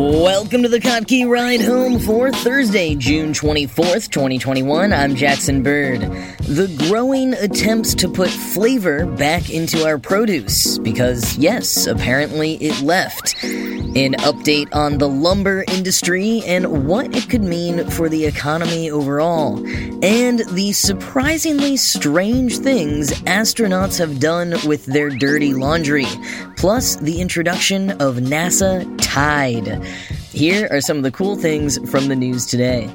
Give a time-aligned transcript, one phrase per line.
[0.00, 4.94] Welcome to the Kottke Ride Home for Thursday, June 24th, 2021.
[4.94, 6.00] I'm Jackson Bird.
[6.40, 13.36] The growing attempts to put flavor back into our produce, because yes, apparently it left.
[13.96, 19.58] An update on the lumber industry and what it could mean for the economy overall.
[20.04, 26.06] And the surprisingly strange things astronauts have done with their dirty laundry.
[26.56, 29.84] Plus, the introduction of NASA Tide.
[30.30, 32.88] Here are some of the cool things from the news today.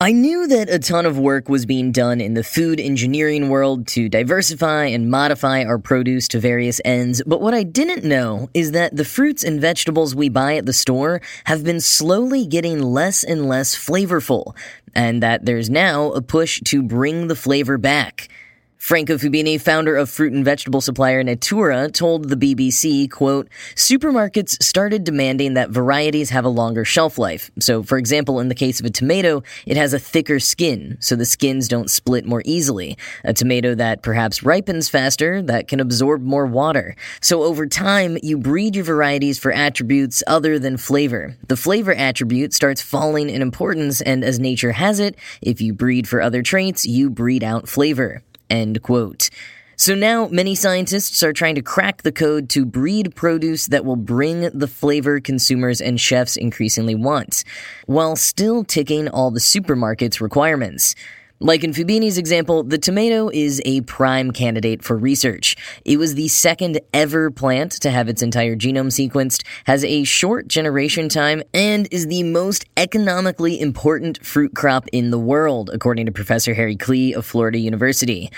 [0.00, 3.88] I knew that a ton of work was being done in the food engineering world
[3.88, 8.70] to diversify and modify our produce to various ends, but what I didn't know is
[8.70, 13.24] that the fruits and vegetables we buy at the store have been slowly getting less
[13.24, 14.56] and less flavorful,
[14.94, 18.28] and that there's now a push to bring the flavor back.
[18.78, 25.02] Franco Fubini, founder of fruit and vegetable supplier Natoora, told the BBC, quote, Supermarkets started
[25.02, 27.50] demanding that varieties have a longer shelf life.
[27.58, 31.16] So, for example, in the case of a tomato, it has a thicker skin, so
[31.16, 32.96] the skins don't split more easily.
[33.24, 36.94] A tomato that perhaps ripens faster, that can absorb more water.
[37.20, 41.36] So over time, you breed your varieties for attributes other than flavor.
[41.48, 46.08] The flavor attribute starts falling in importance, and as nature has it, if you breed
[46.08, 48.22] for other traits, you breed out flavor.
[48.50, 49.30] End quote.
[49.76, 53.94] So now many scientists are trying to crack the code to breed produce that will
[53.94, 57.44] bring the flavor consumers and chefs increasingly want,
[57.86, 60.96] while still ticking all the supermarket's requirements.
[61.40, 65.56] Like in Fubini's example, the tomato is a prime candidate for research.
[65.84, 70.48] It was the second ever plant to have its entire genome sequenced, has a short
[70.48, 76.12] generation time, and is the most economically important fruit crop in the world, according to
[76.12, 78.32] Professor Harry Klee of Florida University.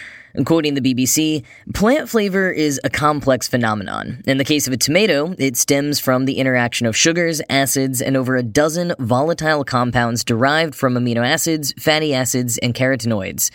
[0.44, 4.22] Quoting the BBC, plant flavor is a complex phenomenon.
[4.26, 8.16] In the case of a tomato, it stems from the interaction of sugars, acids, and
[8.16, 13.50] over a dozen volatile compounds derived from amino acids, fatty acids, and carotenoids.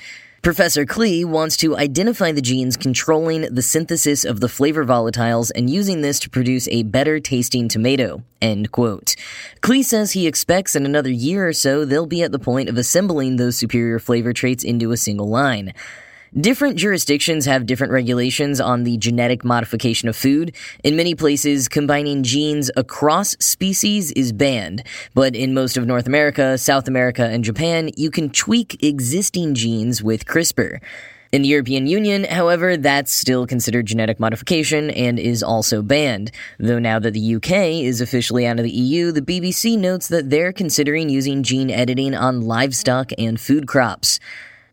[0.46, 5.72] Professor Klee wants to identify the genes controlling the synthesis of the flavor volatiles and
[5.72, 8.22] using this to produce a better tasting tomato.
[8.44, 9.16] End quote.
[9.62, 12.78] Klee says he expects in another year or so they'll be at the point of
[12.78, 15.74] assembling those superior flavor traits into a single line.
[16.40, 20.54] Different jurisdictions have different regulations on the genetic modification of food.
[20.84, 26.58] In many places, combining genes across species is banned, but in most of North America,
[26.58, 30.82] South America, and Japan, you can tweak existing genes with CRISPR.
[31.32, 36.32] In the European Union, however, that's still considered genetic modification and is also banned.
[36.60, 40.30] Though now that the UK is officially out of the EU, the BBC notes that
[40.30, 44.20] they're considering using gene editing on livestock and food crops.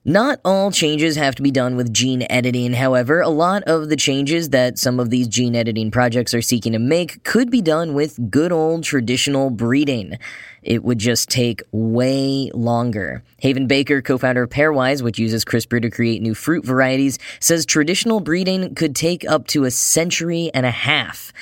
[0.04, 3.94] Not all changes have to be done with gene editing, however, a lot of the
[3.94, 7.94] changes that some of these gene editing projects are seeking to make could be done
[7.94, 10.18] with good old traditional breeding.
[10.60, 13.22] It would just take way longer.
[13.38, 17.64] Haven Baker, co founder of Pairwise, which uses CRISPR to create new fruit varieties, says
[17.64, 21.32] traditional breeding could take up to a century and a half.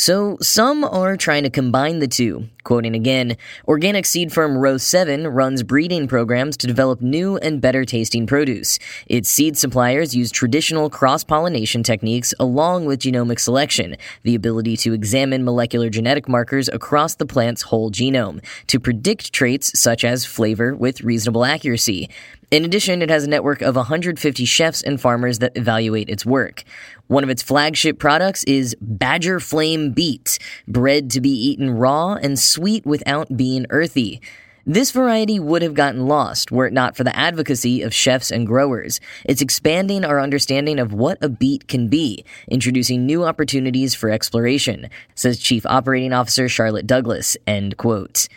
[0.00, 2.48] So some are trying to combine the two.
[2.62, 3.36] Quoting again,
[3.66, 8.78] organic seed firm Row 7 runs breeding programs to develop new and better tasting produce.
[9.06, 14.92] Its seed suppliers use traditional cross pollination techniques along with genomic selection, the ability to
[14.92, 20.76] examine molecular genetic markers across the plant's whole genome, to predict traits such as flavor
[20.76, 22.08] with reasonable accuracy.
[22.50, 26.64] In addition, it has a network of 150 chefs and farmers that evaluate its work.
[27.08, 30.38] One of its flagship products is Badger Flame Beet,
[30.68, 34.20] bred to be eaten raw and sweet without being earthy.
[34.66, 38.46] This variety would have gotten lost were it not for the advocacy of chefs and
[38.46, 39.00] growers.
[39.24, 44.90] It's expanding our understanding of what a beet can be, introducing new opportunities for exploration,
[45.14, 48.28] says Chief Operating Officer Charlotte Douglas, end quote.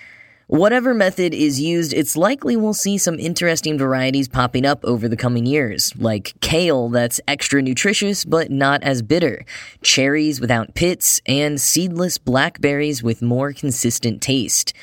[0.52, 5.16] Whatever method is used, it's likely we'll see some interesting varieties popping up over the
[5.16, 9.46] coming years, like kale that's extra nutritious but not as bitter,
[9.82, 14.74] cherries without pits, and seedless blackberries with more consistent taste.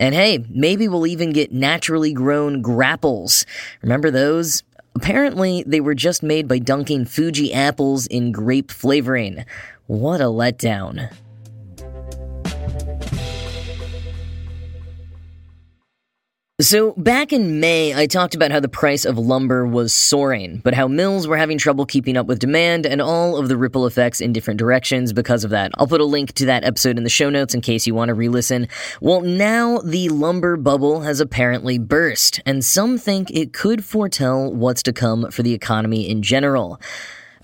[0.00, 3.46] And hey, maybe we'll even get naturally grown grapples.
[3.82, 4.64] Remember those?
[4.96, 9.44] Apparently, they were just made by dunking Fuji apples in grape flavoring.
[9.86, 11.12] What a letdown.
[16.58, 20.72] So, back in May, I talked about how the price of lumber was soaring, but
[20.72, 24.22] how mills were having trouble keeping up with demand and all of the ripple effects
[24.22, 25.70] in different directions because of that.
[25.74, 28.08] I'll put a link to that episode in the show notes in case you want
[28.08, 28.68] to re listen.
[29.02, 34.82] Well, now the lumber bubble has apparently burst, and some think it could foretell what's
[34.84, 36.80] to come for the economy in general.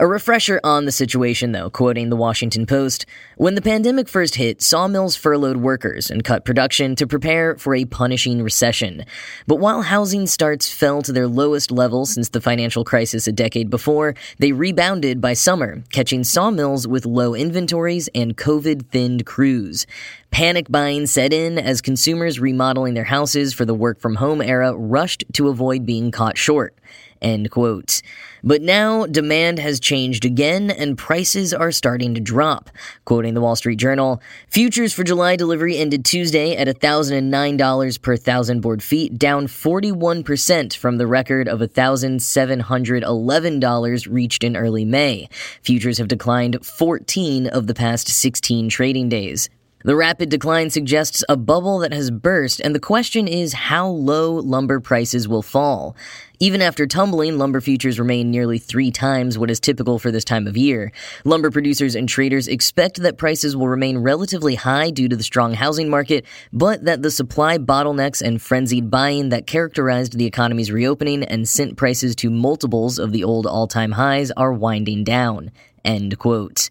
[0.03, 3.07] A refresher on the situation, though, quoting the Washington Post
[3.37, 7.85] When the pandemic first hit, sawmills furloughed workers and cut production to prepare for a
[7.85, 9.05] punishing recession.
[9.47, 13.71] But while housing starts fell to their lowest level since the financial crisis a decade
[13.71, 19.87] before, they rebounded by summer, catching sawmills with low inventories and COVID thinned crews.
[20.33, 24.75] Panic buying set in as consumers remodeling their houses for the work from home era
[24.75, 26.75] rushed to avoid being caught short.
[27.21, 28.03] End quote.
[28.45, 32.71] But now demand has changed again and prices are starting to drop.
[33.05, 38.61] Quoting the Wall Street Journal, futures for July delivery ended Tuesday at $1,009 per thousand
[38.61, 45.29] board feet, down 41% from the record of $1,711 reached in early May.
[45.63, 49.49] Futures have declined 14 of the past 16 trading days.
[49.85, 54.35] The rapid decline suggests a bubble that has burst, and the question is how low
[54.35, 55.97] lumber prices will fall.
[56.39, 60.47] Even after tumbling, lumber futures remain nearly three times what is typical for this time
[60.47, 60.93] of year.
[61.25, 65.55] Lumber producers and traders expect that prices will remain relatively high due to the strong
[65.55, 71.25] housing market, but that the supply bottlenecks and frenzied buying that characterized the economy's reopening
[71.25, 75.51] and sent prices to multiples of the old all time highs are winding down.
[75.85, 76.69] End quote.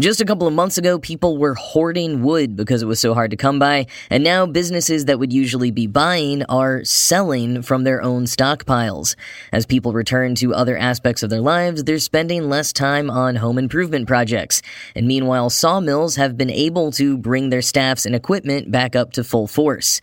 [0.00, 3.32] Just a couple of months ago, people were hoarding wood because it was so hard
[3.32, 8.00] to come by, and now businesses that would usually be buying are selling from their
[8.00, 9.14] own stockpiles.
[9.52, 13.58] As people return to other aspects of their lives, they're spending less time on home
[13.58, 14.62] improvement projects.
[14.94, 19.22] And meanwhile, sawmills have been able to bring their staffs and equipment back up to
[19.22, 20.00] full force.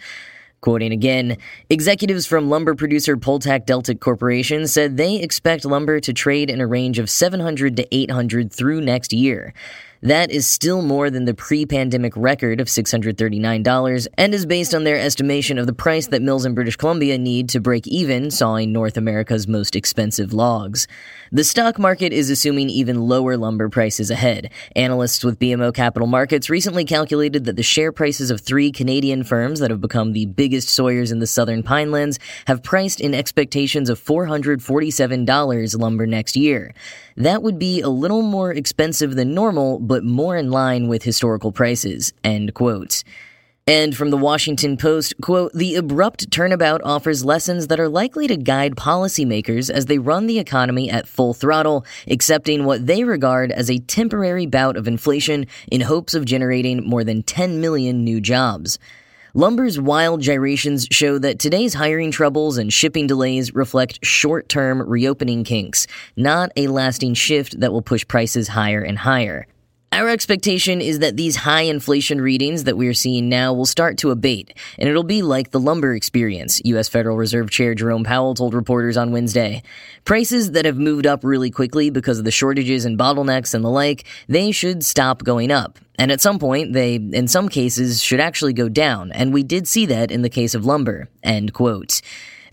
[0.61, 1.37] Quoting again,
[1.69, 6.99] executives from lumber producer PotlatchDeltic Corporation said they expect lumber to trade in a range
[6.99, 9.53] of 700 to 800 through next year.
[10.01, 14.83] That is still more than the pre pandemic record of $639 and is based on
[14.83, 18.71] their estimation of the price that mills in British Columbia need to break even sawing
[18.71, 20.87] North America's most expensive logs.
[21.31, 24.51] The stock market is assuming even lower lumber prices ahead.
[24.75, 29.59] Analysts with BMO Capital Markets recently calculated that the share prices of three Canadian firms
[29.59, 33.99] that have become the biggest sawyers in the southern pinelands have priced in expectations of
[33.99, 36.73] $447 lumber next year.
[37.17, 41.51] That would be a little more expensive than normal, but more in line with historical
[41.51, 42.13] prices.
[42.23, 43.03] End quote.
[43.69, 48.37] And from the Washington Post, quote, the abrupt turnabout offers lessons that are likely to
[48.37, 53.69] guide policymakers as they run the economy at full throttle, accepting what they regard as
[53.69, 58.79] a temporary bout of inflation in hopes of generating more than 10 million new jobs.
[59.33, 65.43] Lumber's wild gyrations show that today's hiring troubles and shipping delays reflect short term reopening
[65.43, 69.45] kinks, not a lasting shift that will push prices higher and higher.
[69.93, 73.97] Our expectation is that these high inflation readings that we are seeing now will start
[73.99, 76.89] to abate, and it'll be like the lumber experience, U.S.
[76.89, 79.63] Federal Reserve Chair Jerome Powell told reporters on Wednesday.
[80.03, 83.69] Prices that have moved up really quickly because of the shortages and bottlenecks and the
[83.69, 85.79] like, they should stop going up.
[85.97, 89.69] And at some point, they, in some cases, should actually go down, and we did
[89.69, 91.07] see that in the case of lumber.
[91.23, 92.01] End quote.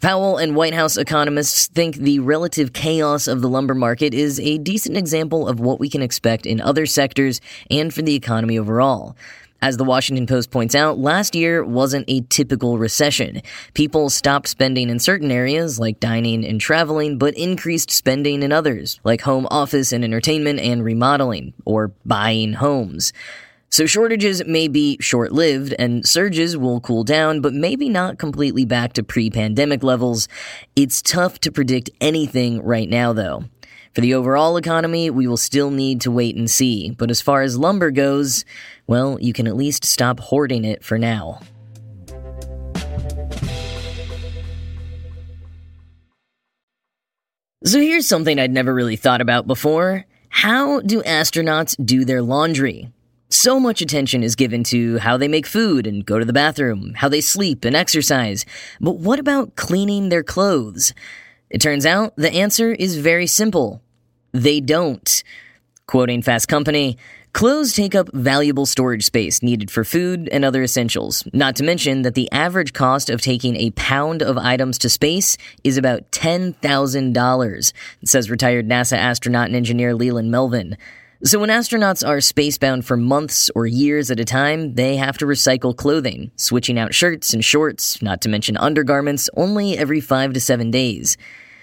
[0.05, 4.59] Powell and White House economists think the relative chaos of the lumber market is a
[4.59, 7.41] decent example of what we can expect in other sectors
[7.71, 9.17] and for the economy overall.
[9.63, 13.41] As the Washington Post points out, last year wasn't a typical recession.
[13.73, 19.01] People stopped spending in certain areas, like dining and traveling, but increased spending in others,
[19.05, 23.15] like home office and entertainment and remodeling, or buying homes.
[23.75, 28.65] So shortages may be short lived and surges will cool down, but maybe not completely
[28.65, 30.29] back to pre pandemic levels.
[30.77, 33.47] It's tough to predict anything right now, though.
[33.93, 37.43] For the overall economy, we will still need to wait and see, but as far
[37.43, 38.45] as lumber goes,
[38.87, 41.41] well, you can at least stop hoarding it for now.
[47.65, 50.05] So here's something I'd never really thought about before.
[50.29, 52.93] How do astronauts do their laundry?
[53.31, 56.95] So much attention is given to how they make food and go to the bathroom,
[56.95, 58.45] how they sleep and exercise.
[58.81, 60.95] But what about cleaning their clothes?
[61.51, 63.83] It turns out the answer is very simple.
[64.33, 65.23] They don't.
[65.87, 66.97] Quoting Fast Company,
[67.35, 72.03] Clothes take up valuable storage space needed for food and other essentials, not to mention
[72.03, 77.73] that the average cost of taking a pound of items to space is about $10,000,
[78.05, 80.77] says retired NASA astronaut and engineer Leland Melvin.
[81.23, 85.27] So, when astronauts are spacebound for months or years at a time, they have to
[85.27, 90.41] recycle clothing, switching out shirts and shorts, not to mention undergarments, only every five to
[90.41, 91.17] seven days.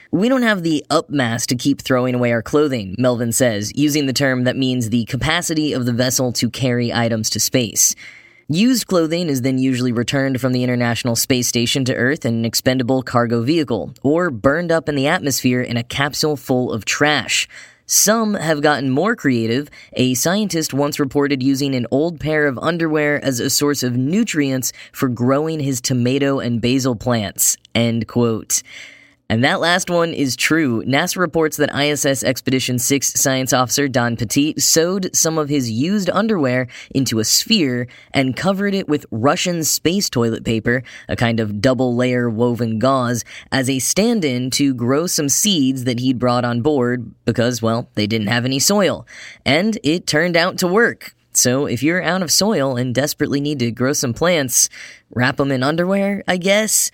[0.10, 4.08] We don't have the up mass to keep throwing away our clothing, Melvin says, using
[4.08, 7.94] the term that means the capacity of the vessel to carry items to space.
[8.48, 12.46] Used clothing is then usually returned from the International Space Station to Earth in an
[12.46, 17.48] expendable cargo vehicle, or burned up in the atmosphere in a capsule full of trash.
[17.94, 19.70] Some have gotten more creative.
[19.98, 24.72] A scientist once reported using an old pair of underwear as a source of nutrients
[24.94, 27.58] for growing his tomato and basil plants.
[27.76, 28.64] End quote.
[29.32, 30.84] And that last one is true.
[30.84, 36.10] NASA reports that ISS Expedition 6 science officer Don Pettit sewed some of his used
[36.10, 41.62] underwear into a sphere and covered it with Russian space toilet paper, a kind of
[41.62, 43.24] double layer woven gauze,
[43.54, 47.88] as a stand in to grow some seeds that he'd brought on board because, well,
[47.96, 49.08] they didn't have any soil.
[49.46, 51.16] And it turned out to work.
[51.32, 54.68] So if you're out of soil and desperately need to grow some plants,
[55.10, 56.92] wrap them in underwear, I guess.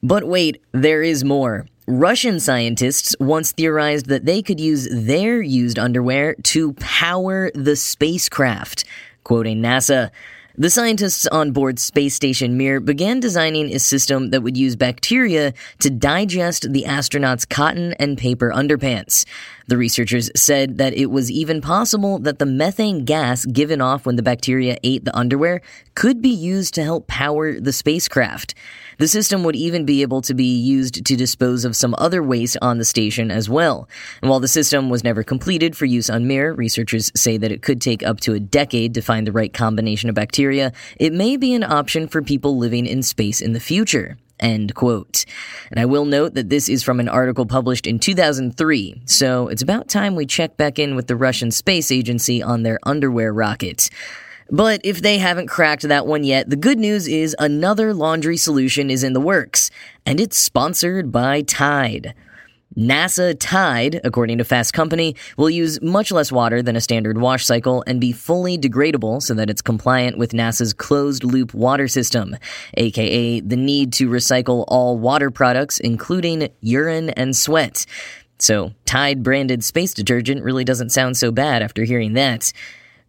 [0.00, 1.66] But wait, there is more.
[1.86, 8.84] Russian scientists once theorized that they could use their used underwear to power the spacecraft.
[9.24, 10.10] Quoting NASA,
[10.56, 15.54] the scientists on board Space Station Mir began designing a system that would use bacteria
[15.80, 19.24] to digest the astronauts' cotton and paper underpants.
[19.68, 24.16] The researchers said that it was even possible that the methane gas given off when
[24.16, 25.60] the bacteria ate the underwear
[25.94, 28.54] could be used to help power the spacecraft.
[28.98, 32.56] The system would even be able to be used to dispose of some other waste
[32.62, 33.88] on the station as well.
[34.20, 37.62] And while the system was never completed for use on Mir, researchers say that it
[37.62, 40.72] could take up to a decade to find the right combination of bacteria.
[40.98, 44.16] It may be an option for people living in space in the future.
[44.42, 45.24] End quote.
[45.70, 49.62] And I will note that this is from an article published in 2003, so it's
[49.62, 53.88] about time we check back in with the Russian Space Agency on their underwear rocket.
[54.50, 58.90] But if they haven't cracked that one yet, the good news is another laundry solution
[58.90, 59.70] is in the works,
[60.04, 62.12] and it's sponsored by Tide.
[62.76, 67.44] NASA Tide, according to Fast Company, will use much less water than a standard wash
[67.44, 72.36] cycle and be fully degradable so that it's compliant with NASA's closed loop water system,
[72.74, 77.84] aka the need to recycle all water products, including urine and sweat.
[78.38, 82.52] So, Tide branded space detergent really doesn't sound so bad after hearing that.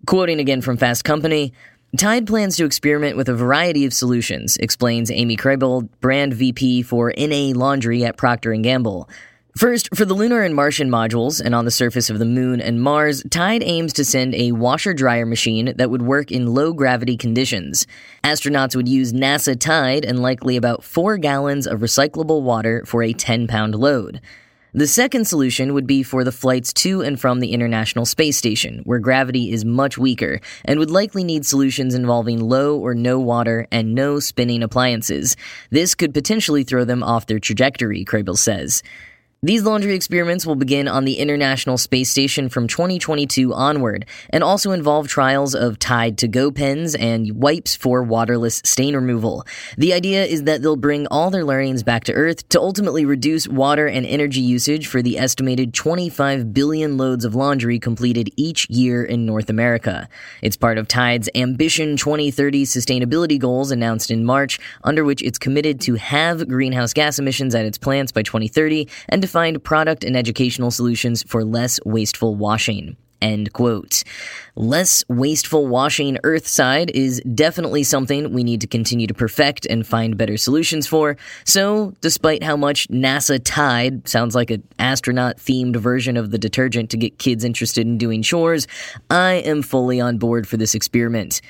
[0.05, 1.53] Quoting again from Fast Company,
[1.97, 7.13] Tide plans to experiment with a variety of solutions, explains Amy Krehbiel, brand VP for
[7.17, 9.07] NA Laundry at Procter & Gamble.
[9.55, 12.81] First, for the lunar and Martian modules, and on the surface of the Moon and
[12.81, 17.15] Mars, Tide aims to send a washer dryer machine that would work in low gravity
[17.15, 17.85] conditions.
[18.23, 23.13] Astronauts would use NASA Tide and likely about 4 gallons of recyclable water for a
[23.13, 24.21] 10 pound load.
[24.73, 28.81] The second solution would be for the flights to and from the International Space Station,
[28.85, 33.67] where gravity is much weaker, and would likely need solutions involving low or no water
[33.71, 35.37] and no spinning appliances.
[35.69, 38.81] This could potentially throw them off their trajectory, Krehbiel says.
[39.45, 44.71] These laundry experiments will begin on the International Space Station from 2022 onward, and also
[44.71, 49.45] involve trials of Tide to go pens and wipes for waterless stain removal.
[49.77, 53.45] The idea is that they'll bring all their learnings back to Earth to ultimately reduce
[53.45, 59.03] water and energy usage for the estimated 25 billion loads of laundry completed each year
[59.03, 60.07] in North America.
[60.41, 65.81] It's part of Tide's Ambition 2030 sustainability goals announced in March, under which it's committed
[65.81, 70.15] to have greenhouse gas emissions at its plants by 2030 and to find product and
[70.15, 72.95] educational solutions for less wasteful washing.
[73.19, 74.03] End quote.
[74.55, 80.17] Less wasteful washing Earthside is definitely something we need to continue to perfect and find
[80.17, 81.17] better solutions for.
[81.45, 86.91] So, despite how much NASA Tide sounds like an astronaut themed version of the detergent
[86.91, 88.67] to get kids interested in doing chores,
[89.09, 91.41] I am fully on board for this experiment.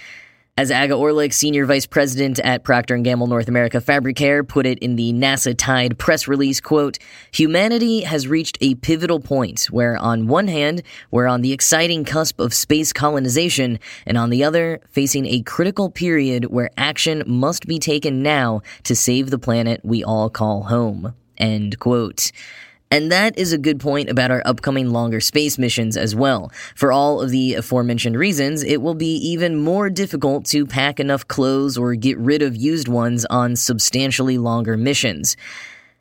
[0.56, 4.68] As Aga Orlik, Senior Vice President at Procter & Gamble North America Fabric Care, put
[4.68, 7.00] it in the NASA Tide press release, quote,
[7.32, 12.40] Humanity has reached a pivotal point where on one hand, we're on the exciting cusp
[12.40, 17.80] of space colonization, and on the other, facing a critical period where action must be
[17.80, 21.16] taken now to save the planet we all call home.
[21.36, 22.32] End quote.
[22.94, 26.52] And that is a good point about our upcoming longer space missions as well.
[26.76, 31.28] For all of the aforementioned reasons, it will be even more difficult to pack enough
[31.28, 35.36] clothes or get rid of used ones on substantially longer missions.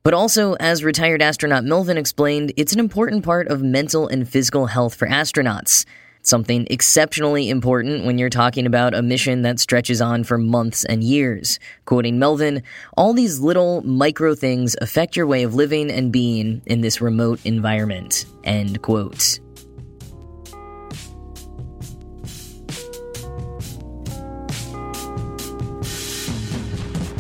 [0.02, 4.66] But also, as retired astronaut Melvin explained, it's an important part of mental and physical
[4.66, 5.86] health for astronauts
[6.22, 11.04] something exceptionally important when you're talking about a mission that stretches on for months and
[11.04, 11.58] years.
[11.84, 12.62] Quoting Melvin,
[12.96, 17.40] all these little micro things affect your way of living and being in this remote
[17.44, 18.24] environment.
[18.44, 19.40] End quote.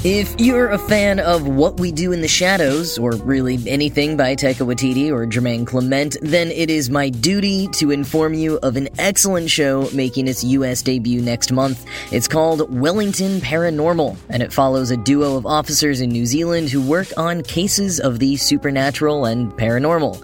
[0.04, 4.34] If you're a fan of What We Do in the Shadows, or really anything by
[4.34, 8.88] Taika Waititi or Jermaine Clement, then it is my duty to inform you of an
[8.98, 11.86] excellent show making its US debut next month.
[12.10, 16.82] It's called Wellington Paranormal, and it follows a duo of officers in New Zealand who
[16.82, 20.20] work on cases of the supernatural and paranormal.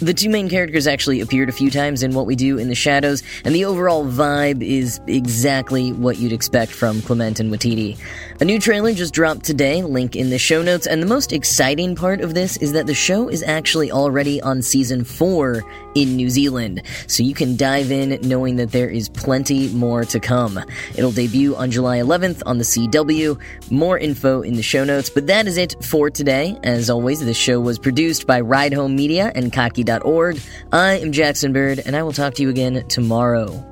[0.00, 2.74] The two main characters actually appeared a few times in What We Do in the
[2.74, 7.98] Shadows, and the overall vibe is exactly what you'd expect from Clement and Waititi.
[8.42, 11.94] A new trailer just dropped today, link in the show notes, and the most exciting
[11.94, 15.62] part of this is that the show is actually already on season 4
[15.94, 20.18] in New Zealand, so you can dive in knowing that there is plenty more to
[20.18, 20.58] come.
[20.96, 23.40] It'll debut on July 11th on the CW.
[23.70, 26.58] More info in the show notes, but that is it for today.
[26.64, 30.40] As always, this show was produced by Ride Home Media and Kottke.org.
[30.72, 33.71] I am Jackson Bird, and I will talk to you again tomorrow.